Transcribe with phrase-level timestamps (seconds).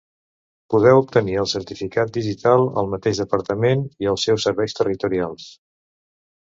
[0.73, 5.49] Podeu obtenir el certificat digital al mateix Departament i als seus Serveis Territorials.